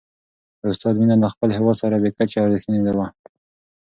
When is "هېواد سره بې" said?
1.57-2.09